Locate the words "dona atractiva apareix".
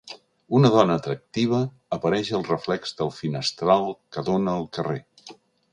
0.75-2.33